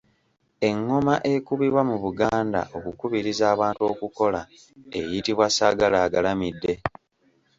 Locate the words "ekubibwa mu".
1.33-1.95